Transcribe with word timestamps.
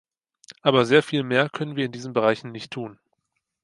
Aber 0.63 0.87
sehr 0.87 1.03
viel 1.03 1.21
mehr 1.21 1.47
können 1.51 1.75
wir 1.75 1.85
in 1.85 1.91
diesen 1.91 2.11
Bereichen 2.13 2.51
nicht 2.51 2.71
tun. 2.71 2.97